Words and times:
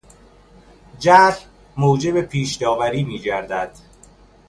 جهل 0.99 1.39
موجب 1.77 2.21
پیش 2.21 2.55
داوری 2.55 3.03
میگردد. 3.03 3.71